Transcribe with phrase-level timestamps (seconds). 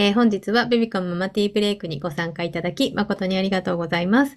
[0.00, 4.34] えー、本日はベビカムママティーブレイクにご参加いただき、誠にありがとうございます。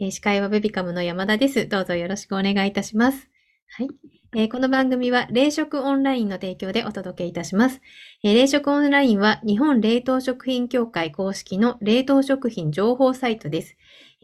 [0.00, 1.68] えー、司会はベビカムの山田です。
[1.68, 3.28] どうぞよろしくお願いいたします。
[3.68, 3.88] はい。
[4.34, 7.80] えー、この番組は、冷食オンラインの提供でお届けいたします。
[8.24, 13.76] えー、冷食オンラインは、日本冷凍食品協会公式の冷凍食品情報サイトです。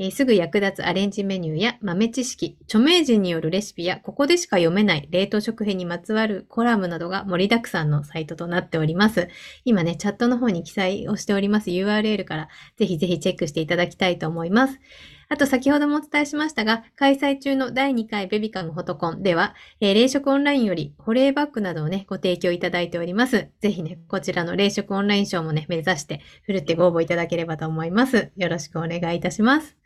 [0.03, 9.29] えー、すぐ役立つアレンジメニューや豆知識、著名人によるレシピや、ここでしか読めない冷凍食品にまつわるコラムなどが盛りだくさんのサイトとなっております。
[9.67, 14.81] 今ね、チャットの方に記載をしております URL から、ぜひぜひチェックしていただきたいと思います。
[15.29, 23.51] あと先ほどもお伝えしましたが、開催中の第2回ベビカムフォトコンでは、えー、冷食オンラインより保冷バッグなどをね、ご提供いただいております。
[23.61, 28.33] ぜひね、こちらの冷食オンラインショーもね、目指して、ふるってご応募いただければと思います。
[28.39, 29.80] よろしくお願いいたします。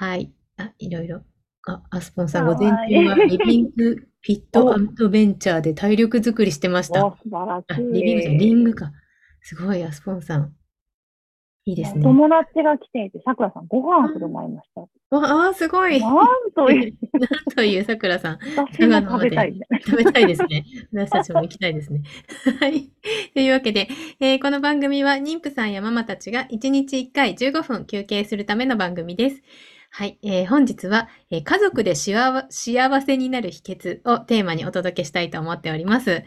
[0.00, 0.32] はい。
[0.56, 1.20] あ、いろいろ。
[1.68, 7.00] あ、アスポンさん、午前中はリビング フィットアドベンチャーで体力づくりしてました。
[7.22, 7.92] 素晴らしい。
[7.92, 8.92] リビングじゃリングか。
[9.42, 10.54] すごい、アスポンさん。
[11.66, 12.02] いいですね。
[12.02, 14.80] 友達が来ていて、さくらさんご飯振る舞いました。
[15.18, 16.00] ああ、すごい。
[16.00, 16.96] なんという。
[17.20, 18.38] なんというさくらさん。
[18.56, 20.64] 私も食べたい、食べたいですね。
[20.94, 22.02] 私たちも行きたいですね。
[22.58, 22.90] はい。
[23.34, 23.88] というわけで、
[24.18, 29.42] えー、この番組は妊婦さんやママたちが1日1回15分休憩するための番組です。
[29.92, 32.48] はい、えー、本日は、えー、家族で幸
[33.02, 36.22] せになる秘訣をテーマにお届けしたいと思っております。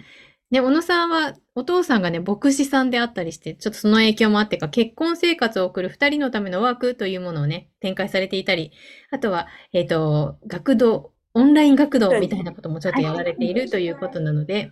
[0.51, 8.71] で、小野さんは、お父さんがね、牧師さんであったりして、ちょっとその影響もあってか、結婚生活を送る二人のためのワークというものをね、展開されていたり、
[9.09, 14.71] あとは、えっ、ー、と、学童、オンライン学童みたいなこともちょっとやられているということなので、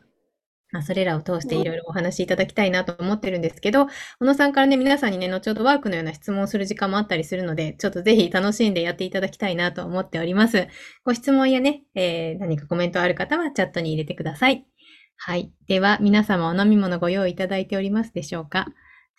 [0.72, 3.88] まあ、それらを通していろいろお話しいただきたいなと思ってるんですけど、
[4.20, 10.68] 小野さんからね、皆さんにね、後ほどワークのような質問をする時間もあったりするので、ちょっとぜひ楽しんでやっていただきたいなと思っております。
[11.04, 14.66] ご質問やね、えー、何かコメントある方はチャットに入れてください。
[15.18, 15.52] はい。
[15.68, 18.68] では、皆様お飲み物ご用意いただいておりますでしょうか？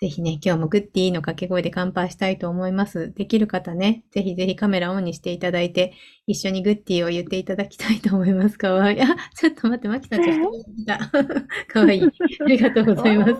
[0.02, 3.12] ぜひね、今日もグッディーの掛け声で乾杯したいと思います。
[3.14, 5.92] できる方ね、ぜひぜひカメラオンにしていただいて、
[6.26, 8.58] 一緒にグッディーを言っていただきたいと思います。
[8.58, 9.00] かわいい。
[9.00, 10.98] あ、ちょっと待って、マキさんちょっと来た。
[11.72, 12.02] かわいい。
[12.02, 13.34] ありがとうございます。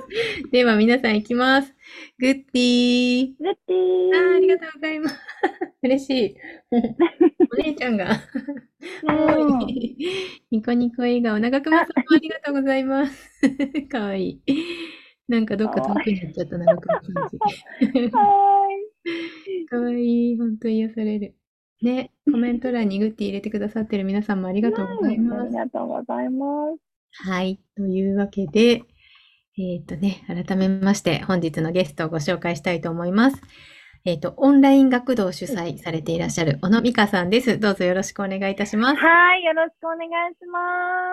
[0.53, 1.75] では、皆さん行きます。
[2.21, 3.35] グッディー。
[3.41, 4.33] グッディー。
[4.33, 5.19] あありがとうございます。
[5.83, 6.37] 嬉しい。
[7.51, 8.21] お姉ちゃんが。
[10.53, 11.41] ニコニコ笑顔。
[11.41, 13.43] 長熊さんもありがとうございます。
[13.91, 15.02] かわいい。
[15.29, 20.37] なんかどっか遠くに行っちゃったな、長熊さんかわいい。
[20.37, 21.35] ほんと癒される。
[21.83, 25.43] ね、コメント欄にグッティ入れてくださってる皆さんもありがとうございます。
[25.43, 26.47] ありがとうございま
[26.77, 27.27] す。
[27.29, 27.59] はい。
[27.77, 28.83] というわけで、
[29.59, 33.43] えっ、ー、とね、改めまして本日のゲストをご紹介したいと思います。
[34.05, 37.59] えっ、ー、と、オンライン学童を主催されていらっしゃる小野美香さんです。
[37.59, 38.97] どうぞよろしくお願いいたします。
[38.97, 40.59] はい、よろしくお願いしま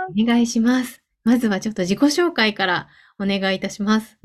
[0.08, 0.22] す。
[0.22, 1.04] お願いします。
[1.24, 2.88] まずはちょっと自己紹介から
[3.20, 4.18] お願いいたします。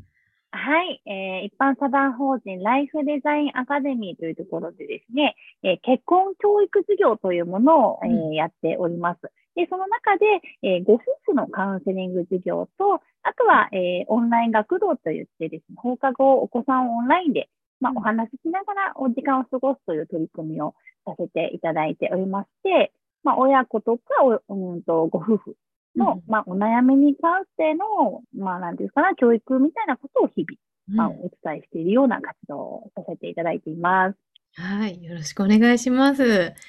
[0.50, 5.34] はい、えー、一般社団法人ライフデザインアカデミーというところでですね、
[5.64, 9.20] えー、結婚教育事業というものを、えー、やっております。
[9.56, 10.26] で、その中で、
[10.62, 17.48] えー、ご夫婦のカウンセリング事業と、あとは、えー、オンライン学童といってですね、放課後お子さんをオンラインで
[17.84, 20.74] まあ、お話ししながらお時間を過ごすという取り組みを
[21.04, 24.02] させていただいておりまして、まあ、親子とか
[24.48, 25.56] お、うんと、ご夫婦
[25.96, 30.58] の、うん、まあ、お悩みに関しての、まあ、なんていうかな、教育みたいなことを日々、
[30.96, 34.16] まあ、お伝えしているような活動をさせていただいています。
[34.56, 35.02] はい。
[35.02, 36.22] よろしくお願いします。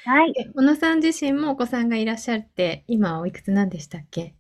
[0.06, 0.34] はい。
[0.56, 4.34] 小野さん自身もお子さんがいらっしゃって、今おいくつなんでしたっけ？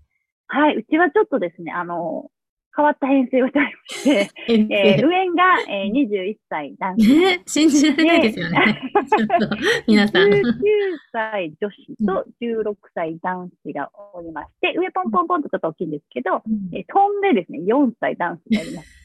[0.47, 0.77] はい。
[0.77, 2.31] うちはちょっとですね、あの、
[2.75, 4.29] 変わった編成をしておりまして、
[4.73, 7.19] えー、上が、えー、21歳男子。
[7.19, 8.91] ね、信じられないですよね。
[8.93, 10.29] ちょっと、皆さん。
[10.29, 10.43] 19
[11.11, 19.04] 歳女子と16歳男子がおりまして、上ポンポンポンとちょっと大きいんですけど、うん、えー、飛んでですね、4歳男子がおります。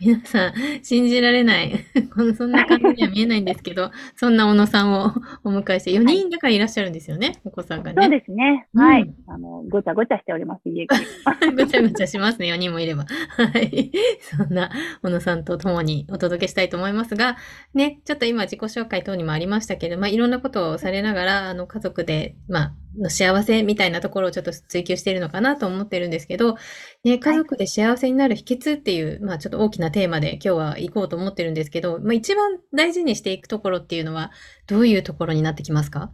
[0.00, 1.72] 皆さん、信じられない。
[2.36, 5.12] そんな感じには見えないんですけど、そんな小野さんを
[5.44, 8.02] お迎えして、4人だからいらっしゃるんですよね、はい、お子さんがね。
[8.02, 8.66] そうですね。
[8.74, 9.14] はい。
[9.26, 10.96] あの、ごちゃごちゃしております、家が。
[11.56, 13.04] ごちゃごちゃしますね、4人もいれば。
[13.04, 13.92] はい。
[14.20, 14.70] そんな
[15.02, 17.36] 小野さんと共にお届けしたいと思いますが、
[17.74, 26.56] ね、ちょっと今自己紹介等にもありましたけど、まあ、いろんなことをされながら、あの、家族で、まあ、の幸せみたいなところをちょっと追求しているのかなと思ってるんですけど、
[27.04, 34.30] ね、家族で幸せになる秘訣っていう、はい、まあちょっと大きなテーマで今日は行こうと思ってるんですけど、まあ一番大事にしていくところっていうのは
[34.66, 36.10] どういうところになってきますか？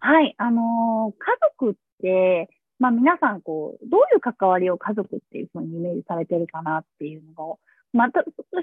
[0.00, 2.48] はい、あのー、家族って、
[2.80, 7.58] まあ皆さんこう、どういう関わりを家族っていうふうにイメージされてるかなっていうのを、
[7.92, 8.56] また、人そ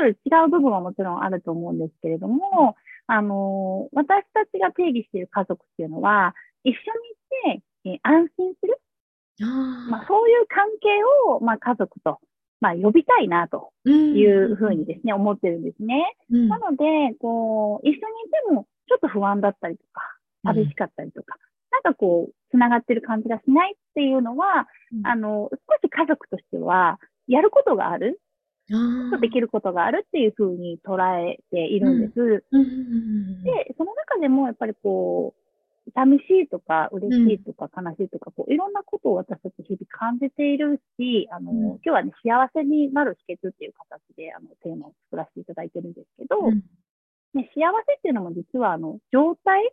[0.00, 2.76] れぞれ違う部分はもちろんあると思うんですけれども、
[3.06, 6.34] あのー、私たちが定義している家族っていうのは、
[6.68, 8.78] 一緒にいて、えー、安心する。
[9.90, 10.88] まあ、そういう関係
[11.30, 12.18] を、まあ、家族と
[12.60, 14.16] まあ、呼びたいなとうん。
[14.16, 16.16] いうふうにですね、思ってるんですね。
[16.30, 16.48] うん。
[16.48, 17.98] なので、こう、一緒にい
[18.48, 20.02] ても、ちょっと不安だったりとか、
[20.44, 21.36] 寂しかったりとか、
[21.70, 26.98] なんかこう、繋がってる感じがしないっていうのは、うんあの、少し家族としては、
[27.28, 28.20] やることがある、
[28.72, 29.18] ああ。
[29.18, 32.20] できることがあるっていうふうに捉えているんです。
[32.20, 35.37] うんうんうんで、その中でもやっぱりこう、
[35.94, 41.58] 寂しいとか、嬉しいとか、悲しいとか、こう、いろんなことを私たち日々感じているし、あの、うん。
[41.58, 46.62] 今日はね、幸せになる秘訣っていう形で、あの、テーマを作らせていただいてるんですけど、うん。
[47.34, 49.72] ね、幸せっていうのも実は、あの、状態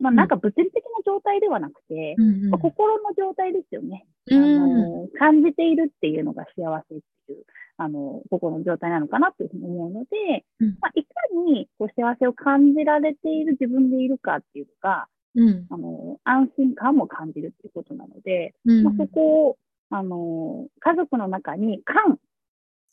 [0.00, 4.06] まあ、なんか物理的な状態ではなくて、うん心の状態ですよね。
[4.30, 5.02] あうん。
[5.02, 7.44] の、感じているっていうのが幸せっていう、
[7.76, 10.78] あの、心の状態なのかなというふうに思うので、うん。
[10.80, 11.10] まあ、いか
[11.52, 15.08] にこう幸せを感じられている自分でいるかっていうのが、
[15.38, 19.58] うんあの、安心感も感じるっていうことなので、うんまあ、そこを、
[19.90, 22.18] あの、家族の中に感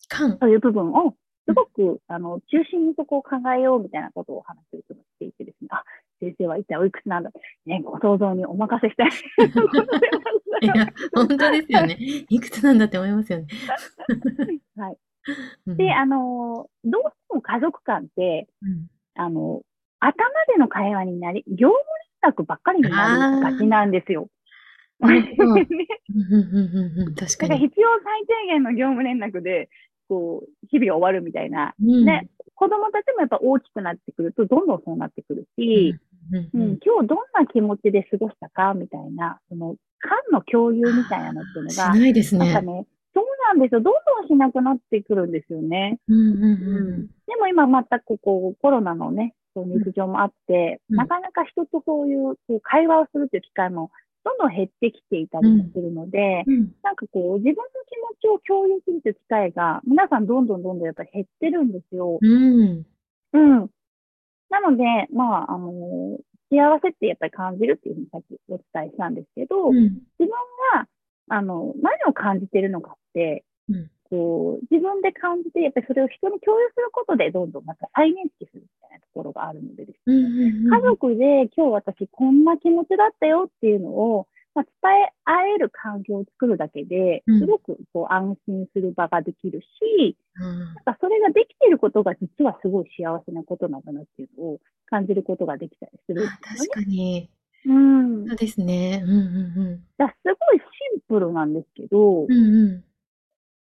[0.07, 0.37] 感。
[0.37, 1.15] という部分を、
[1.47, 5.83] すごく、あの、中心にそこを考えようみたいなことをお話ししていてですね、あ、
[6.19, 7.31] 先生は一体おいくつなんだ
[7.65, 9.09] ね、ご想像にお任せしたい。
[10.61, 11.97] いや、本当ですよね。
[12.29, 13.47] いくつなんだって思いますよね。
[14.77, 14.97] はい。
[15.67, 19.61] うんで、あの、どうしても家族間って、うんあの、
[19.99, 20.13] 頭
[20.47, 21.79] での会話になり、業務
[22.25, 24.27] 連絡ばっかりになりがちなんですよ。
[25.01, 25.51] ねうん。
[25.51, 25.57] うん。
[25.59, 26.99] うん。
[27.07, 27.15] うん。
[27.15, 27.51] 確かに。
[27.51, 29.69] か必要最低限の業務連絡で、
[30.07, 31.73] こう、日々終わるみたいな。
[31.81, 32.05] うん。
[32.05, 34.67] ね、子供たちもやっぱ大きくなってくると、どん。
[34.67, 34.81] どん。
[34.85, 35.95] そうなってくるし、
[36.31, 36.61] うん。
[36.61, 36.79] うん。
[36.83, 37.17] 今日どん。
[37.33, 42.53] な気持ちで過ごしたかみたいな、その、感の共有みたいなのっていうのしが、ないですなん。
[42.53, 42.85] かね。
[43.13, 43.59] そうなん。
[43.61, 43.81] ですよ。
[43.81, 43.93] どん。
[44.19, 44.27] どん。
[44.27, 45.31] しなくなってくるん。
[45.31, 45.99] ですよね。
[46.07, 46.15] うん。
[46.15, 46.43] うん。
[46.43, 47.07] うん。
[47.27, 50.97] でも今またここコロナのね、そう日常もあって、うん。
[50.97, 53.89] なかなか人とそういうこう会話をするという機会も
[54.23, 56.71] どんどん減ってきていたりもするので、うん。
[56.83, 62.19] なんかこう自分の気持ちを共有するという機会が皆さんどんどんどんどんやっぱり減ってるんですよ。
[62.21, 62.85] うん。
[63.33, 63.69] うん。
[64.49, 66.19] なので、まあ、あの
[66.51, 69.73] 幸せってやっぱり感じるっていうふうにさっきお伝えしたんですけど、うん。
[69.73, 70.29] 自分
[70.73, 70.87] が、
[71.29, 96.27] あの、何を感じてるのかって、うんこう、自分で感じて、やっぱりそれを人に共有することで、どんどんまた再認識するみたいなところがあるのでですうんね、うんうん家族で今日私こんな気持ちだったよっていうのを、まあ、伝え合える環境を作るだけでうん、すごくこう安心する場ができるし、うんなんかそれができていることが実はすごい幸せなことなんだなっていうのを感じることができたりするね。
[96.41, 97.29] 確かに。
[97.65, 98.27] うん。
[98.27, 99.01] そうですね。
[99.05, 100.63] うんうんだからすごいシ
[100.97, 102.31] ンプルなんですけど、うん。
[102.31, 102.83] うんうん。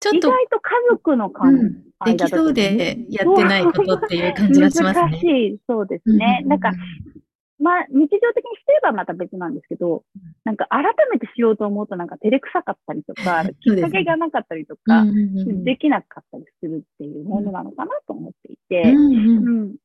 [0.05, 5.11] ちょっと意外と家族の間、うんできそうでやってないことっていう感じがしますね。
[5.11, 6.41] 難しい、そうですね。
[6.43, 6.73] うううなんか、
[7.59, 15.07] まあ、日常的にしてればまた別なんですけどうん、なんか改めてしようと思うとなんか照れくさかったりとか、 きっかけがなかったりとうか
[15.65, 19.77] できなかったりするっていうものなのかなと思っていて、うん。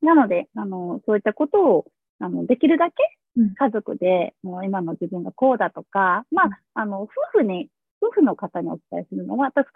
[0.00, 1.84] なので、あの、そういったことを、
[2.18, 2.94] あの、できるだけ
[3.36, 3.54] うん。
[3.54, 7.68] 家族で、もう今の自分がこうだとか、まあ、あの、夫婦に、
[8.02, 9.66] 夫婦の方にお伝えするのは、やっぱり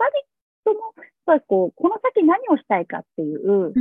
[0.64, 3.72] 二人とも、やっぱりこう、この先何をしたいかっていう、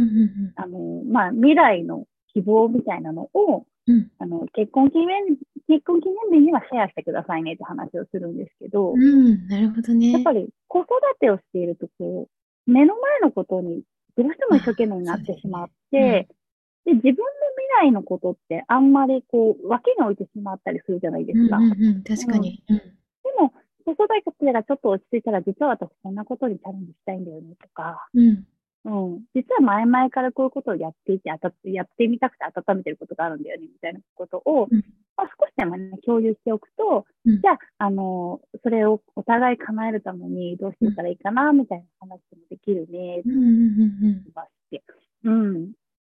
[0.55, 5.37] あの、まあ、未来の希望みたいなのを、うんあの、結婚記念、
[5.67, 9.05] 結婚記念日にはシェアしてくださいねって話をするんですけど、うんう
[9.35, 10.11] んなるほどね。
[10.11, 10.89] やっぱり子育
[11.19, 13.83] てをしていると、こう、目の前のことに
[14.17, 16.27] どうしても一生懸命になってしまって、
[16.85, 17.23] で、自分の
[17.79, 21.57] 未来のことってあんまりこう、脇に置いてしまったりするじゃないですか。
[21.57, 22.63] うんうんうん確かに。
[22.69, 22.83] うんで
[23.41, 23.53] も、
[23.85, 24.07] 子育
[24.39, 28.45] てがちょっと落ち着いたら、実は私こんなことにチャレンジしたいんだよねとか、うん
[28.85, 29.23] うん。
[29.33, 34.83] 実は前々からこういうことをやっていて、あたやってみたくて温めてることがあるんだよね、みたいなことを、うん
[35.17, 43.51] まあ、少しでもね、共有しておくと、うんじゃあ、あの、それをお互い叶えるためにどうしてたらいいかな、みたいな話もできるね、うんうんうんう
[44.07, 44.83] んまして。
[45.23, 45.71] うん。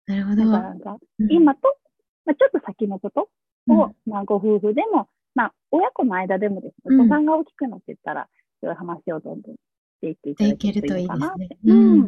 [0.07, 0.38] なるほど。
[0.38, 1.62] だからなんか、うん今と、
[2.25, 3.29] まあ、ちょっと先のこと
[3.67, 6.98] うんを、まあ、ご夫婦でも、まあ、親子の間でもですうん。
[6.98, 8.27] ね、お子さんが大きくなっていったら、
[8.62, 9.60] そういう話をどんどんし
[10.01, 11.48] ていっていただけるといいかなって。
[11.48, 11.58] ね。
[11.65, 12.01] うん。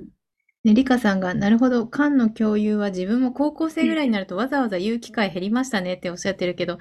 [0.64, 6.78] ね、リカさんが、なるほど、缶の共有は自分も高校生ぐらいになるとわざわざ言う機会減りましたねっておっしゃってるけど、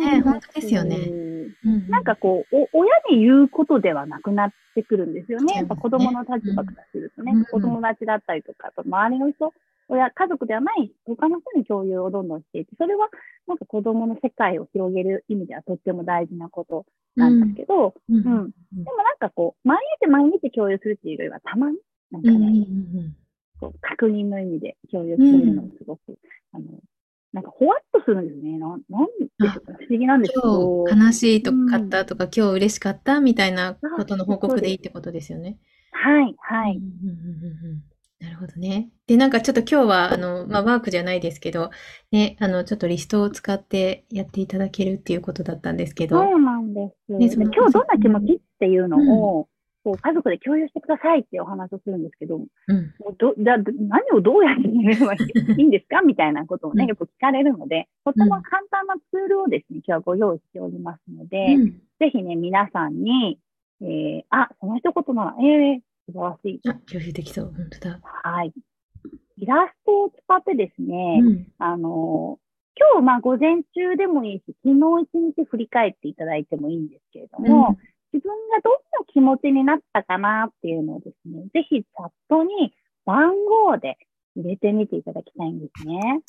[0.00, 0.96] ね本当ですよね。
[0.96, 1.24] う
[1.68, 5.54] んなんかこう、お親に言うことではなくなってくるんですよね。
[5.56, 9.52] やっぱ子供の立場からするとね、うんお友達だったりとか、あと周りの人、
[9.88, 13.08] 親、家族ではない他の人に共有をどんどんしていって、それは
[13.46, 18.22] なんか子供の世界を広げる意味ではとっても大事なことなんですけど、うんうん。
[18.22, 18.42] でも
[18.98, 21.78] なんかこう、毎日毎日共有するっていうよりは、たまに、
[22.10, 23.16] なんかうんうん
[23.60, 26.18] こう確認の意味で共有するのをすごく、
[26.52, 26.64] あの、
[27.32, 28.58] なんかほわっとするんですね。
[28.58, 30.84] なん、なんでしょうか不思議なんですけど。
[30.88, 35.58] 今日悲しいとかったとか、今日嬉しかったみたいなことの報告でいいってことですよね。
[35.90, 36.80] はい、はい。
[38.20, 38.90] なるほどね。
[39.06, 41.70] で、なんかちょっと今日は、あの、まあ、ワークじゃないですけど、
[42.10, 47.12] ね、あの、ちょっとリストを使ってやっていただけるっていうことだったんですけど、そうなんです。
[47.12, 48.98] ねそので今日どんな気持ちっていうの
[49.38, 49.48] を、
[49.84, 52.76] こう家族で共有してくださいってお話をするんですけど、もうん。
[52.76, 61.70] うどじゃあど何をどうやって決めればいいいいんですかみたいなことをね、うんよく聞かれるので、とても簡単なツールをですね、今日はご用意しておりますので、うん
[62.00, 63.38] ぜひね、皆さんに、
[63.80, 66.60] えー、あ、その一言なら、ええ素晴らしい。
[66.68, 67.52] あ、共有できそう。
[67.54, 68.00] 本当だ。
[68.02, 68.52] はい。
[69.36, 71.46] イラストを使ってですね、うん。
[71.58, 72.38] あの、
[72.76, 77.76] 今日、まあ、午前中でもいいし、昨日一日振り返っていただいてもいいんですけれども、
[78.12, 78.78] 自分がどんな
[79.12, 82.72] 気持ちになったかなっていうのをですね、ぜひチャットに
[83.04, 83.32] 番
[83.66, 83.98] 号で
[84.34, 86.22] 入れてみていただきたいんですね。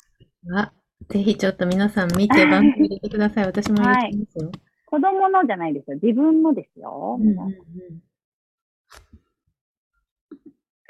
[0.52, 0.72] あ、
[1.08, 3.46] ぜひちょっと皆さん見て番号入れてください。
[3.46, 4.52] 私も入れてますよ。
[4.86, 5.98] 子供のじゃないですよ。
[6.02, 7.16] 自分のですよ。
[7.20, 8.09] うんうんうん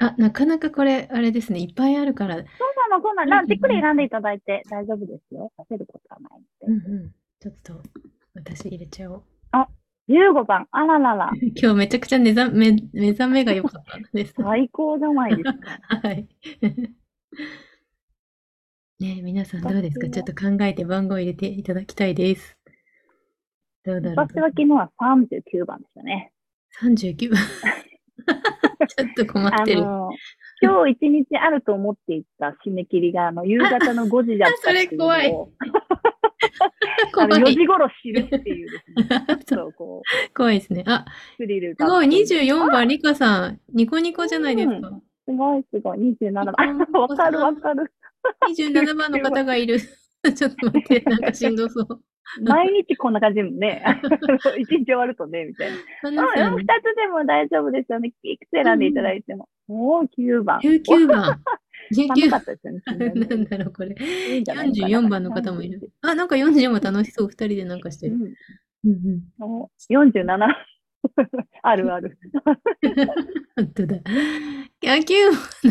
[0.03, 1.59] あ、なかなかこれ、あれですね。
[1.59, 2.35] いっぱいあるから。
[2.35, 2.45] そう
[2.89, 3.31] なの、そうなの。
[3.41, 5.51] なじっくり選んでいただいて大丈夫ですよ。
[5.57, 6.39] させることはない
[6.69, 6.87] ので。
[6.89, 7.11] うんうん。
[7.39, 7.81] ちょっと、
[8.33, 9.23] 私入れちゃおう。
[10.09, 14.33] 15番、あららら、 今日めちゃくちゃ目覚め、目覚めが良かったです。
[14.35, 15.79] 最高じゃないですか。
[16.03, 16.27] はい。
[18.99, 20.09] ねえ皆さんどうですか？
[20.09, 22.57] ちょっと考えて番号入れていただきたいです。
[23.85, 26.33] どうだろう私は昨日は39番でしたね。
[26.81, 27.39] 39番。
[28.97, 29.81] ちょっと困あってる。
[29.81, 30.09] の、
[30.61, 35.35] 今日一日あると思っていた締め切りが、あの、夕方の5時だったっていうのを、 それ怖い
[37.17, 37.55] あの、4怖い。
[37.55, 40.83] 時頃知るっていうですね、ちょっとこう、怖いですね。
[40.87, 41.05] あ、
[41.37, 41.85] スリルが。
[41.85, 44.87] すごい、24番、リカさん、ニコニコじゃないですか。
[44.87, 46.45] うんすごいすごい、27番。
[46.47, 47.91] うんあ わかるわかる。
[48.49, 49.79] 27番の方がいる。
[49.79, 52.01] ちょっと待って、なんかしんどそう。
[52.43, 53.83] 毎日こんな感じもんね。
[54.57, 55.77] 一日終わるとね、みたいな。
[56.03, 58.13] 二、つでも大丈夫ですよね。
[58.23, 59.49] いくつ選んでいただいても。
[59.67, 60.59] もう9番。
[60.59, 61.39] 19番。
[61.91, 62.81] 寒か19ったですよね。
[63.09, 63.95] なんだろう、これ。
[64.29, 65.91] いいんじゃないかな44番の方もいる。
[66.01, 67.27] あ、なんか44番楽しそう。
[67.27, 68.15] 二人でなんかしてる。
[68.15, 69.21] うんうんうん。
[69.37, 70.37] もう47。
[71.63, 72.17] あるある。
[73.55, 73.97] 本当だ。
[74.83, 75.13] 野球、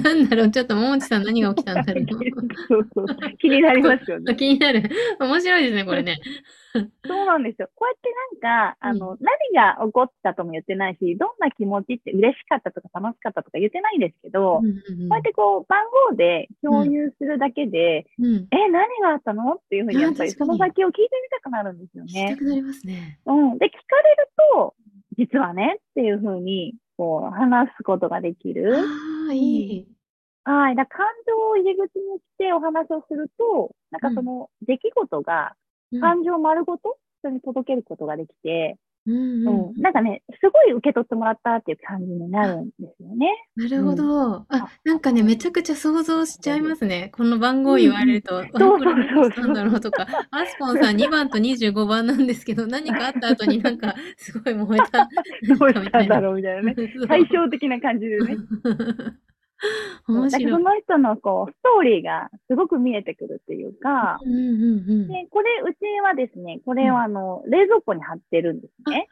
[0.02, 2.06] なんだろう、ちょっと桃地さん何が起きたんだろう。
[2.68, 3.06] そうそう。
[3.38, 4.34] 気になりますよね。
[4.36, 4.82] 気になる。
[5.18, 6.18] 面白いですね、これね。
[7.04, 7.68] そうなんですよ。
[7.74, 8.12] こうやって
[8.44, 18.48] なんか、あの、何が起こったとも言ってないし、どんな気持ちって嬉しかったとか楽しかったとか言ってないんですけど、こうやってこう、番号で共有するだけで、うん、うん。
[18.52, 22.36] え、何があったのっていうふうに、やっぱりその先を聞いてみたくなるんですよ聞きねた。
[22.36, 23.18] くなりますね。
[23.26, 23.58] うん。
[23.58, 24.74] で、聞かれると、
[25.20, 28.74] 実はねっていうふうに、こう、話すことができる。
[28.78, 28.80] あ
[29.30, 29.86] あ、いい。
[30.44, 30.76] はい。
[30.76, 35.52] だ感情を入り口にしてお話をすると、なんかその出来事が
[35.92, 39.80] うん感情丸ごと人に届けることができて、うんううんん。
[39.80, 43.28] なんかね、すごい受け取ってもらったっていう感じになるんですよね。
[43.56, 44.46] なるほど。
[44.48, 47.10] あ、なんかね、めちゃくちゃ想像しちゃいますね。
[47.14, 55.08] この番号言われると、うこれしたんだろうとか、アスポンさん2番と25番なんですけど、何かあった後になんか、すごい燃えた。
[55.56, 56.74] どうしたんだろうみたいなね。
[57.08, 58.36] 対照的な感じでね。
[60.08, 60.52] 面白い。
[60.52, 65.08] その人のこう、ストーリーがすごく見えてくるっていうか、うんうんうん。
[65.08, 69.08] で、これ、うちはですね、これをあの、冷蔵庫に貼ってるんですね。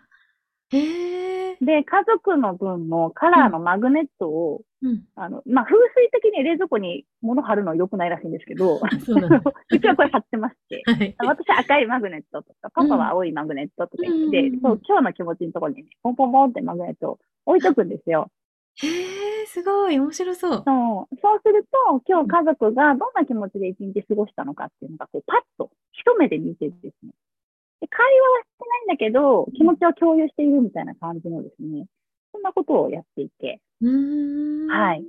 [0.71, 5.02] で、家族の分のカラーのマグネットを、うん。
[5.17, 8.78] あの、まあ、風水的に冷蔵庫に物貼るの良くないらしいんですけど、
[9.73, 11.14] うちはこれ貼ってまして、はい。
[11.19, 18.31] 私は赤いマグネットとか、パパは青いマグネットとか言って、うんそう、今日の気持ちのところにね、ポンポンポンってマグネットを置いとくんですよ。
[18.83, 20.62] へえ、すごい、面白そう。
[20.64, 21.17] そう。
[21.21, 27.12] そうすると、今日家族がどんな気持ちで一日過ごしたのかっていうのが、こう、パッと一目で見てですね。
[27.81, 31.87] で会話はしてないんだけど、気持ちを共有しているみたいな感じのですね、
[32.33, 33.61] そんなことをやっていて。
[33.81, 35.05] はい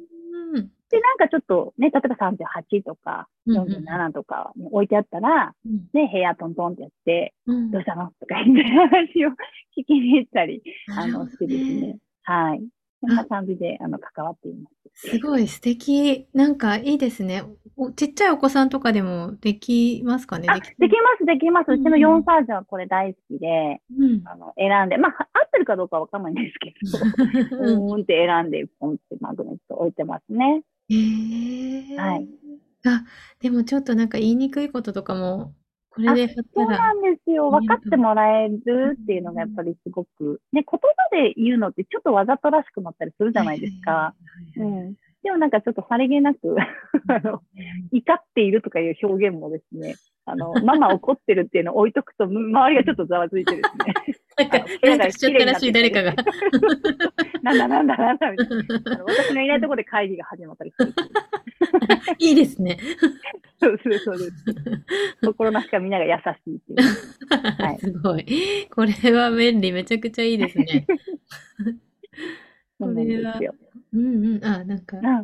[0.54, 0.72] うん。
[0.90, 8.12] で、なんかちょっとね、例えば38とかうんうん47とかに置いてあったら、うんね、部屋トントンってやって、うんどうしたの？
[8.20, 9.30] とか言って話を
[9.78, 10.62] 聞きに行ったり、
[10.96, 11.98] あの、してですね。
[12.24, 12.62] はい。
[13.02, 15.10] そんな感じで、あの、関わっています。
[15.12, 16.28] すごい素敵。
[16.34, 17.44] なんかいいですね。
[17.78, 20.48] おちっちゃいお子さんとかでもできますかね？
[20.50, 21.72] あ、できできます、できます。
[21.72, 24.22] うちのうん4歳児はこれ大好きで、うん。
[24.26, 26.74] あの、選んで、まあ、合ってるかどうかわかんないんですけ
[27.52, 30.64] ど、う ーんって選んで、ポンってマグネット置いてますね。
[30.90, 31.98] へえ。
[31.98, 32.28] はい。
[32.86, 33.06] あ、
[33.40, 35.54] でもちょっとなんか言いにくいこととかも、
[36.08, 36.34] これで。
[36.34, 37.50] そうなんですよ。
[37.50, 40.80] 分かってもらえるっていうのがやっぱりすごく、ね、言葉
[41.12, 44.14] で言うのってちょっとわざとらしくなったりするじゃないですか。
[44.58, 44.96] うん。
[45.24, 46.56] でもなんかちょっとさりげなく、
[47.10, 47.42] あの、
[47.92, 54.16] 怒っているとかいう表現もですね、あの、ママ怒ってるっていうのを置いとくと、む周りがちょっとざわついてですね。
[54.38, 56.14] なんか、なんかしちゃったらしい、誰かが。
[57.44, 59.04] なんだなんだなんだみたいな。
[59.04, 60.94] 私のいないところで会議が始まったりする。
[62.20, 62.78] いいですね。
[63.60, 64.46] そうそうそうです。
[65.26, 66.84] 心なしかみんなが優しいっていうね。
[67.58, 68.26] はい すごい。
[68.70, 69.72] これは便利。
[69.72, 70.86] めちゃくちゃいいですね。
[72.80, 73.56] そうなんですよ。
[73.94, 74.46] うんうん。
[74.46, 75.24] あ、なんか、うん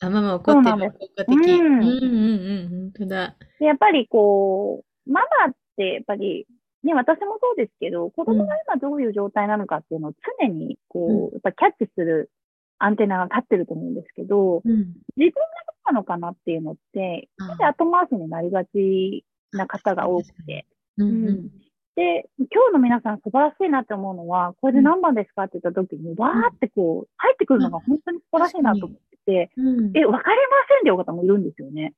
[0.00, 0.92] あ、ママ怒ってる。
[0.92, 1.34] 効果的。
[1.34, 2.68] ううんんうんうん。
[2.68, 3.36] 本当だ。
[3.58, 6.46] で、やっぱりこう、ママってやっぱり、
[6.82, 12.30] ね、私もそうですけど、子供が今どういう状態なのかっていうのを常に、こう、やっぱキャッチする
[12.78, 14.94] アンテナが立ってると思うんですけど、うん。
[15.16, 20.66] 自分がなのかなっていうのって、あで後回しになりがちな方が多くて、
[20.98, 21.50] うんう。
[21.96, 29.96] で、今日の皆さん素晴らしいなって思うのは、これで何番ですかって言った時に、わーってこう、入ってくるのが本当に素晴らしいなと思ってて、うん。
[29.96, 31.94] え、わかりませんっていう方もいるんですよね。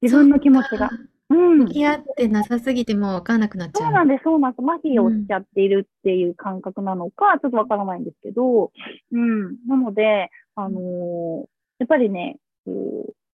[0.00, 0.90] 自分の気持ちが。
[1.28, 1.58] うん。
[1.58, 3.86] 向き合ってなさすぎてもう分かんなくなっちゃう。
[3.86, 4.62] そうなんです、そうなんです。
[4.62, 8.72] 麻痺をしちゃっているっていう感覚なのか、ちょっとわからないんですけど、
[9.12, 9.56] うん。
[9.66, 11.44] なので、あのー
[11.80, 12.36] やっぱりね、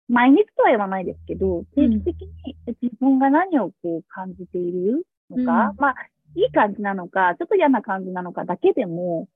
[0.08, 5.76] 毎日とは言わないですけど、定期的に自分が何をこう感じているのか、うん。
[5.78, 5.94] まあ、
[6.36, 9.28] いい感じなのか、ちょっと嫌な感じなのかだけでも、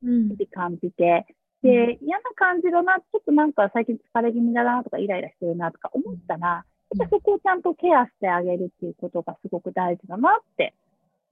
[0.52, 1.26] 感じて、
[1.62, 6.98] で、嫌な感じだな、ちょっとなんか最近疲れ気味だなとか、イライラしてるなとか思ったら、うん。
[6.98, 10.74] やっぱそこをちゃんとケアしてあげるっていうことがすごく大事だなって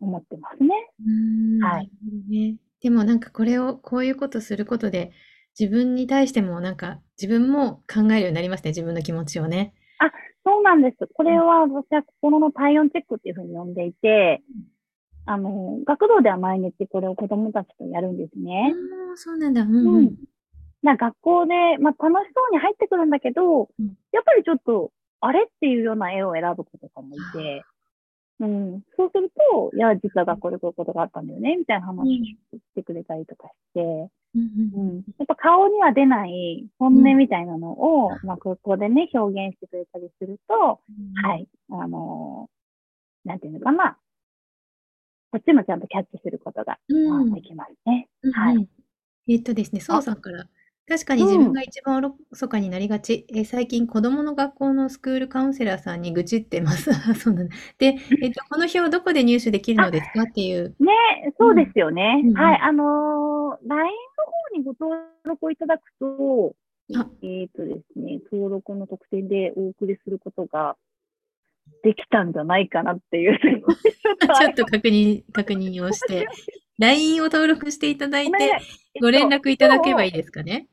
[0.01, 0.69] 思ってますね。
[1.07, 1.11] う
[1.59, 1.65] ん。
[1.65, 1.91] はい。
[2.29, 2.57] ね。
[2.81, 5.13] でもなんかこれを、こういうことすることで、
[5.59, 8.71] 自分に対してもなんか自分も考えるようになりますね。
[8.71, 9.75] 自分の気持ちをね。
[10.49, 11.07] そうなんです。
[11.13, 14.41] これは私は心の体温チェックっていうふうに呼んでいて、
[15.27, 18.73] あの、学童では毎日これを子供たちとやるんですね。
[19.11, 19.61] ああ、そうなんだ。
[19.61, 20.17] うんううんん。
[20.83, 27.63] な学校で、まあ、楽しそうに入ってくるんだけど、うんやっぱりちょっと、あれっていうような絵を選ぶ子とかもいて、
[28.41, 41.27] うん、そうすると、いや、実は学校でこういうことがあったんだよね、みたいな話をしてくれたりとかして、うんうん、やっぱ顔には出ない本音みたいなのを、まあ、ここでね、表現してくれたりすると、うん。
[41.27, 42.59] はい、あのー
[43.25, 43.99] なんていうのかな、
[45.31, 47.35] こっちもちゃんとキャッチすることが、うん。
[47.35, 48.09] できますね。
[48.23, 48.57] うんはい。
[48.57, 48.69] うん
[49.31, 50.47] えっとですね、そうさんから。
[50.89, 53.27] 確かに自分が一番おろそかになりがち。
[53.29, 56.91] えー最近子供の学校のスクールカウンセラーさんに愚痴ってます。
[57.15, 57.55] そうなんだ。
[57.77, 60.75] で、えっと、この表をどこで入手できるのですかっていう。
[60.81, 62.23] ね、そうですよね。
[62.25, 66.55] うんはい、あのー LINE の方にご登録をいただくと、
[66.97, 70.77] あえっ、とですね、登録の特典でお送りすることが
[71.83, 76.27] できたんじゃないかなっていう、すごいちょっとちょっと確認、確認をして、
[76.79, 78.69] LINE を登録していただいて、ごめんなさい
[79.01, 80.67] ご連絡いただけばいいですかね。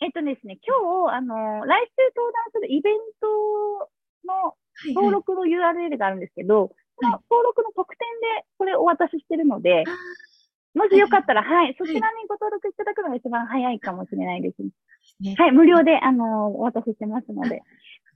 [0.00, 3.88] えっとですね、今日、あのー来週登壇するイベント
[4.28, 4.54] のは
[4.88, 8.06] い登録の URL があるんですけど、その登録の特典
[8.40, 9.84] でこれお渡ししてるので、
[10.74, 14.62] もしよかったら、はい、そちらにご登録いただくのが一番早いかもしれないです。
[15.20, 17.56] ねはい、無料で、あのーお渡ししてますので。
[17.56, 17.62] わ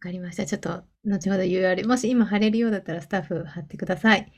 [0.01, 0.45] かりました。
[0.45, 4.31] ちょっと、後ほど URL、もし今貼れるようだったらスタッフ貼ってください。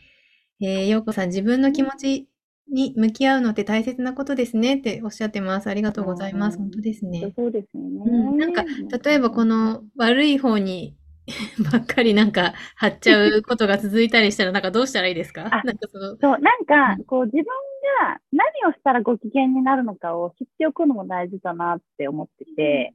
[0.60, 2.28] えー、ようこさん、自分の気持ち
[2.70, 5.68] に向き合うのって大切なことですねっておっしゃってます。
[5.68, 6.56] ありがとうございます。
[6.56, 6.62] うん。
[6.64, 7.32] 本当ですね。
[7.36, 8.02] そうですよね。
[8.06, 8.64] うん、なんか、
[9.04, 10.96] 例えばこの悪い方に
[11.72, 15.46] ばっかりなんか貼っちゃうことが続いたりしたら、なんかどうしたらいいですか？
[15.50, 22.94] あなんかその、そう、なんかうん、こう、自分が何をしたらご機嫌になるのかを知っておくのも大事だなって思ってて、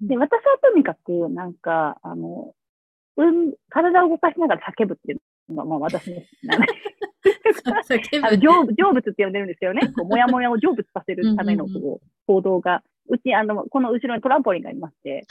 [0.00, 2.54] で、私はとにかく、なんか、あの、
[3.16, 6.22] うん、体を動かしながら叫ぶっていうのが、まあ私の。
[7.64, 9.80] あの成成仏って呼んでるんですよね。
[9.96, 12.82] こうもやもやを成仏させるためのうんうんこう行動が。
[13.08, 15.24] うち、あの、この後ろにトランポリンがありまして、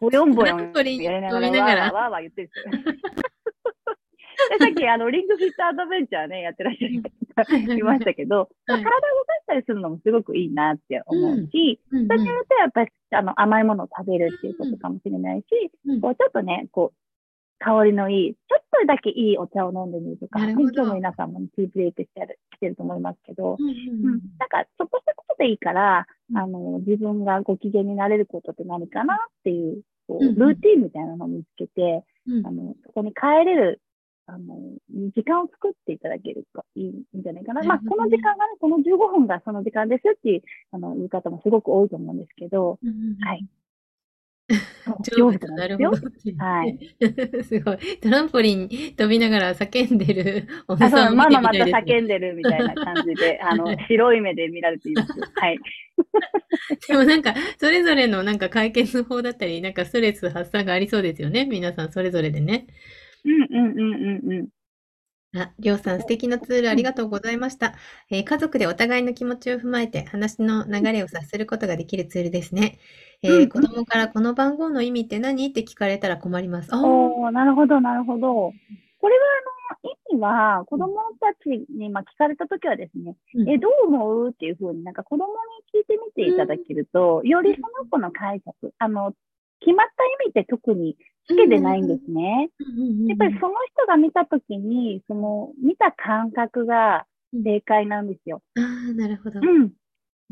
[0.00, 2.92] ボヨンボヨンやりながら、わーわーわー言ってるんですよ。
[4.50, 7.02] でさっき、あの、リングフィットアドベンチャーね、やってらっしゃる
[7.36, 8.92] 方いましたけど、はい体を動か
[9.42, 15.46] したりするのもすごくいいなって思うし、うんうんそれによってやっぱりあの甘いものを食べるっていうことかもしれないし、
[15.86, 16.00] うん。
[16.00, 16.96] こうちょっとね、こう、
[17.62, 24.16] 香りのいい、ちょっとだけいいお茶を飲んでみるとか、今日も皆さんもティーブレイクしてるしてると思いますけど、うんううん。
[24.16, 26.38] ん、なんかちょっとしたことでいいから、うん。
[26.38, 30.34] あの、自分がご機嫌になれることって何かなっていう、こうんううん。
[30.34, 32.46] ルーティンみたいなのを見つけて、うん。
[32.46, 33.80] あの、そこに帰れる、
[34.26, 34.56] あの、
[35.14, 37.62] 時間を作っていただけるといいんじゃないかな。
[37.62, 43.24] まあ、この時間がね、この15分がその時間ですっていう、あの、言う方もすごく多いと思うんですけど、うんうんうん。
[43.24, 43.46] はい。
[45.02, 45.90] 成仏なるほど。
[46.38, 46.78] はい。
[47.44, 47.78] すごい。
[48.00, 51.72] トランポリン飛びながら叫んでるお姉さんを見てみたいですね。
[51.72, 55.12] 叫んでるみたいな感じで、 あのはい、白い目で見られています。
[55.34, 55.58] はい。
[56.88, 61.46] でもなんか、それぞれのなんか解決法だったり、なんかストレス発散がありそうですよね。
[61.46, 62.66] 皆さんそれぞれでね。
[63.24, 64.48] うんうんうんうんうん。
[65.34, 67.74] あ、りょうさん、素敵なツールありがとうございました。
[68.10, 72.78] えー家族でお互いの気持ちを踏まえて話の流れを察することができるツールですね。
[73.22, 75.46] えーうん子供からこの番号の意味って何？
[75.46, 76.68] って聞かれたら困ります。
[76.74, 78.52] あーおー、なるほど、なるほど。
[78.98, 79.24] これは、
[79.72, 84.28] あの、意味は、子供たちに、まあ、聞かれたときはですね、うんえ、どう思う？
[84.28, 89.12] っていうふうになんか子供に聞いてみていただけると、よりその子の解釈、あの、
[89.60, 92.50] 決まった意味って特につけてないんですね。
[93.08, 98.42] やっぱりその人が見たときに、その、見た感覚が正解なんですよ。
[98.56, 99.40] ああ、なるほど。
[99.40, 99.72] うん。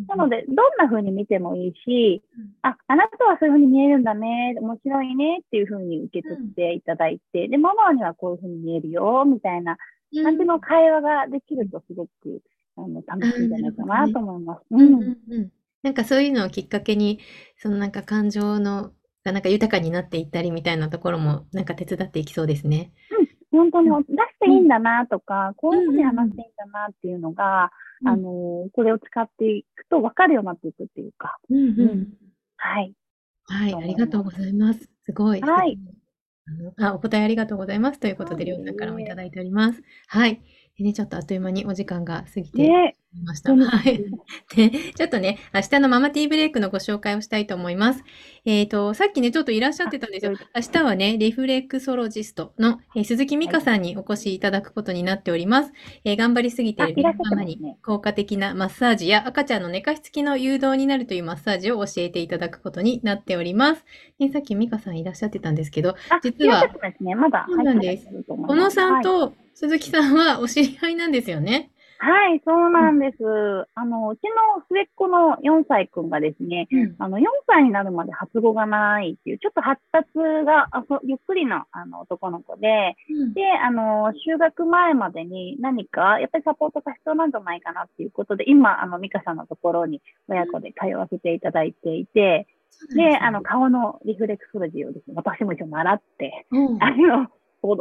[0.09, 9.77] なので、どんな風に見てもいいしうん、あ、あなたはそういう風に見えるんだね、面白いねっていう風に受け取っていただいて、で、ママにはこういう風に見えるよ、みたいな
[10.13, 12.43] うん感じの会話ができるとすごく、
[12.77, 14.63] あの、楽しいんじゃないかなと思います。
[14.71, 15.51] うん
[15.83, 17.21] なんかそういうのをきっかけに、
[17.57, 18.93] そのなんか感情の
[19.31, 22.93] がなんか豊かになっていったりみたいなところもなんか手伝っていきそうですね。
[23.51, 24.07] 本当に出し
[24.41, 27.71] ていいんだなとか、こういう風にうんうんうん話していいんだなっていうのが、
[28.03, 32.09] うんあの、これを使っていくと分かるようになっていくっていうか、うんうんうん
[32.57, 32.93] はい。
[33.45, 34.89] はい、ありがとうございます。
[35.05, 35.41] すごい。
[35.41, 35.79] はい
[36.79, 39.83] あお答えありまということで、ということで、りょうさんからもいただいております。
[40.09, 40.43] はい。
[40.77, 43.51] でね、ちょっとあっという間にお時間が過ぎてねいました。
[43.51, 44.05] 本はい。
[44.55, 48.05] で、ちょっとね、明日のママティーブレイクのご紹介をしたいと思います。
[48.45, 50.33] えっ、と、さっきね、ちょっといらっしゃってたんですよ。
[50.55, 55.73] 明日はね、リフレクソロジストの、えー鈴木美香さんにお越しいただくことになっております。
[56.05, 63.85] えー頑張りすぎているママに効果的なマッサージや赤ちゃんの寝かしつきの誘導になるというマッサージを教えていただくことになっております。
[64.19, 66.63] ね、さっき美香さんいらっしゃってたんですけど、あ、実は
[67.49, 71.71] そうなんです小野さんはいと鈴木さんはお知り合いなんですよね。
[72.03, 73.23] はい、そうなんです。
[73.75, 76.67] あの、うちの末っ子の4歳くんがですね、
[76.99, 80.09] あの、4歳になるまで発語がないっていう、ちょっと発達
[80.47, 82.97] があそゆっくりなあの男の子で、
[83.35, 92.47] で、あの、就学前までに何か、やっぱりサポートが必要なんじゃないかなっていうことで、今、あの、ミカさんのところに親子で通わせていただいていて、
[92.95, 96.83] で、あの、顔のリフレクソロジーをですね、私も一応習って、うん。
[96.83, 97.29] あの、
[97.61, 97.77] 子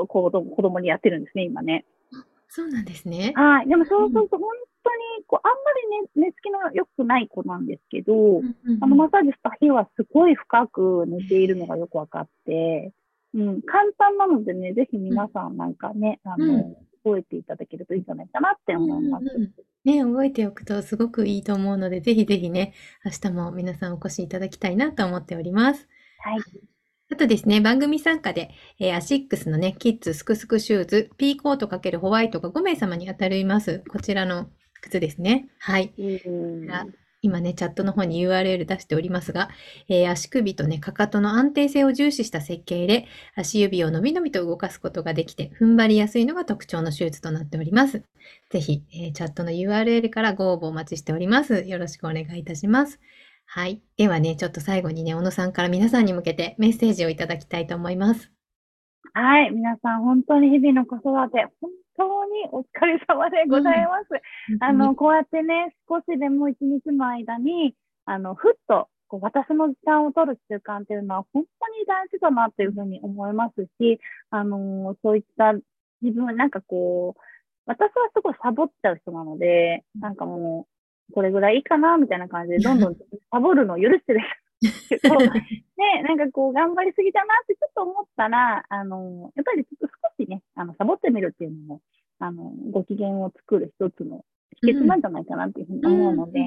[0.62, 1.86] 供にやってるんですね、今ね。
[2.50, 3.34] そうなんですね。
[3.36, 3.70] はい。
[3.70, 4.50] でもそうすると本
[4.84, 5.58] 当に、こう、あんま
[6.18, 8.42] りね、寝つきの良くない子なんですけど、
[8.82, 12.92] あの、マッサージした日はすごい深く寝ているのがよくわかって、
[13.36, 19.22] うん、簡単なのでね、ぜひ皆さんなんかね、あの、うん覚えていただけるといいんじゃないかなって思います。
[19.22, 19.54] うんうんうん
[19.86, 22.74] ね、覚えておくとすごくいいと思うので、ぜひぜひね、
[23.06, 25.88] 明日も皆さんお越しいただきたいなと思っております。
[26.20, 26.40] はい。
[27.12, 33.84] あとですね、番組参加で、えーアシックスのね、キッズスクスクシューズ、ピーコート×ホワイトが5名様に当たります。
[33.90, 34.50] こちらの
[34.82, 35.50] 靴ですね。
[35.60, 35.94] はい。
[37.22, 39.50] 今ね、チャットの方に URL 出しておりますが、
[39.90, 48.04] えー足首とね、かかとの安定性を重視した設計で、足指をのびのびと動かすことができて、踏ん張りやすいのが特徴のシューズとなっております。
[48.52, 51.64] ぜひ、えーチャットの URL からご応募お待ちしております。
[51.68, 53.00] よろしくお願いいたします。
[53.52, 53.82] はい。
[53.98, 58.32] ではね、ちょっと最後にね、小野さんから皆さんに向けてメッセージをいただきたいと思います。
[59.16, 59.50] はい。
[59.50, 64.62] 皆さん、本当に日々の子育て、本当にお疲れ様でございます。
[64.62, 67.74] あの、こうやってね、少しでも一日の間に、
[68.06, 75.54] あの、ふっと、こう、私の時間を取る習慣っていうのは本当に大事だなっていうふうに思いますし、あの、そういった
[76.04, 77.22] 自分、なんかこう、
[77.66, 80.69] 私はすごいサボっちゃう人なので、なんかもう、
[81.14, 82.96] これぐらいいいかな、みたいな感じで、どんどん
[83.32, 84.20] サボるのを許してる。
[84.20, 84.24] ん
[84.62, 91.82] ですけど、ね、なんかこう、頑張りすぎたなってちょっと思ったら、あの、やっぱりちょっと少しね、あの、サボってみるっていうのも、
[92.20, 94.26] あの、ご機嫌を作る一つの
[94.62, 96.40] 秘訣なんじゃないかなっていうふうに思うので、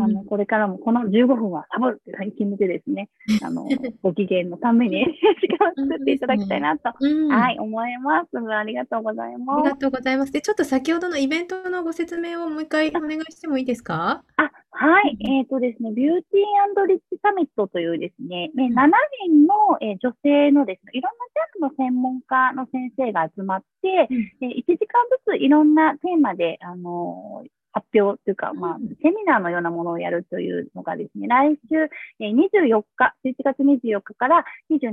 [0.00, 3.08] あの、これからもこの15分はサボるって決めてですね、
[3.42, 3.68] あの、
[4.02, 5.04] ご機嫌のために
[5.40, 8.38] 時間を作っていただきたいなと、うんはい、思います。
[8.38, 9.76] ありがとうございあますりが。
[9.76, 10.32] とうございます。
[10.32, 14.22] で、ちょっと先ほどのイベントのご説明をもう一回お願いしてもいいですか？
[14.36, 15.16] あ、はい。
[15.20, 18.88] えっ、とですね、ビューティーリッチサミットというですね、ね7
[19.26, 21.17] 人の、えー女性のですね、いろん
[21.60, 24.08] の専門家の先生が集まって、
[24.40, 31.76] えー1時間ずついろんなテーマで、あのー発表というか、まあうん、セミナーのようなものをやるというのがですね、来週、
[32.20, 34.78] えー24日、11月24日から27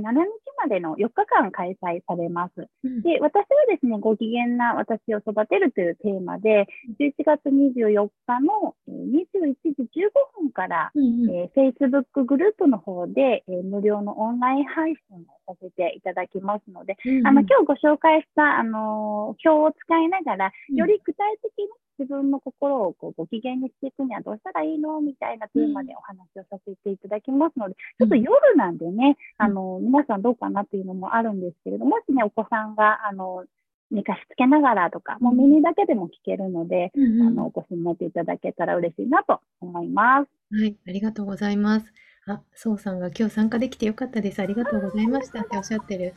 [0.58, 2.68] までの4日間開催されます。
[2.84, 3.02] うん。
[3.02, 6.66] で、私はですね、ご機嫌な私を育てるというテーマで、
[7.00, 11.30] 11月24日のえー21時15分から、うんうん。
[11.30, 15.18] えー Facebook グループの方で、えー無料のオンライン配信
[15.48, 20.76] をさせていただきますので、あの、今日ご紹介した、あのー表を使いながら、うん。
[20.76, 25.00] より具体的に自分の心をこうご機嫌にしていくにはどうしたらいいの？
[25.00, 33.44] みたいなテーマでお話をさせていただきますので、ちょっと夜なんでね、あの、皆さんどうかなっていうのもあるんですけれども、もしね、お子さんが、あの、
[33.90, 40.54] 寝かしつけながらとか、もう耳だけでも聞けるので、うんうんあの、お越しになっていただけたら嬉しいなと思います。
[40.54, 41.92] はい、ありがとうございます。
[42.26, 44.40] あ、そうさんが今日参加できてよかったです。
[44.40, 46.14] ありがとうございましたっておっしゃってる。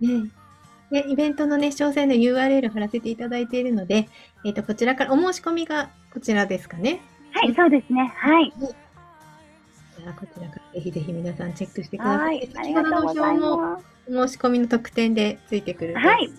[0.00, 0.49] ねえ。
[0.90, 4.08] で、イベントのね、詳細の URL 貼らせていただいているので、
[4.44, 7.00] えっ、と、こちらからお申し込みがこちらですかね？
[7.32, 8.12] はい、そうですね。
[8.16, 8.52] はい。
[8.58, 12.18] じゃあ、こちらからぜひぜひ皆さんチェックしてくださ。
[12.18, 12.50] はいい。
[12.56, 13.84] ありがとうございます。
[14.08, 16.30] お申し込みの特典でついてくるとはい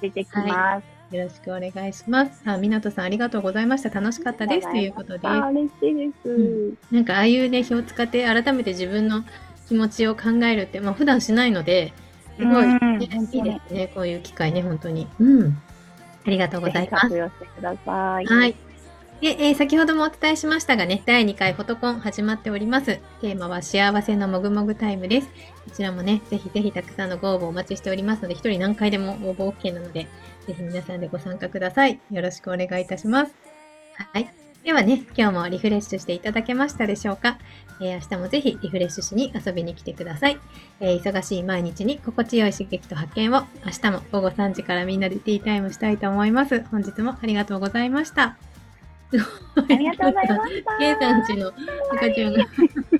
[0.00, 0.96] 出てきます。
[1.14, 2.42] よろしくお願いします。
[2.44, 3.90] あ、みなとさんありがとうございました。
[3.90, 4.70] 楽しかったです。
[4.70, 5.26] ということで。
[5.26, 6.28] あ、嬉しいです。
[6.28, 9.24] うなんかああいうね、表を使って改めて自分の
[9.68, 11.92] 気持ちを考えるって、まあ普段しないので、
[12.38, 12.66] すごい、
[13.00, 13.90] いいですね。
[13.94, 15.08] こういう機会ね、本当に。
[15.18, 15.58] うん。
[16.26, 17.02] ありがとうございます。
[17.02, 18.26] 活用してください。
[18.26, 18.56] はい。
[19.20, 23.00] で、えー先ほどもお伝えしましたがね、第2回フォトコン始まっております。
[23.22, 25.28] テーマは幸せのもぐもぐタイムです。
[25.64, 30.06] こちらもね、ぜひぜひたくさんのご応募お待ちしておりますので、一人何回でも応募 OK なので、
[30.46, 31.98] ぜひ皆さんでご参加ください。
[32.10, 33.34] よろしくお願いいたします。
[34.12, 34.45] はい。
[34.66, 37.38] ではね、今日もリフレッシュしていただけましたでしょうか、
[37.80, 40.40] えー明日もぜひリフレッシュしに遊びに来てください。
[40.80, 46.64] えー忙しい毎日に心地よい刺激と発見を明日も午後3時からみんなでティータイムしたいと思います。
[46.64, 48.24] 本日もありがとうございました。
[48.24, 48.36] あ
[49.54, 50.78] ありがとうございました。
[50.78, 51.52] ケイさんちの
[51.92, 52.44] 赤ちゃんが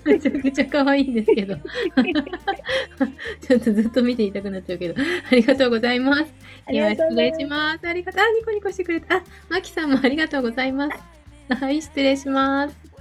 [0.05, 1.57] めちゃくちゃ可愛いんですけど。
[1.57, 4.95] ちょっとずっと見ていたくなっちゃうけど。
[5.03, 6.33] ありがとうございます。
[6.67, 7.89] ありでは失礼がとうございします。
[7.89, 8.23] ありがとう。
[8.23, 9.17] あ、ニコニコしてくれた。
[9.17, 11.16] あ、マキさんもありがとうございます。
[11.49, 12.96] はい、失礼します。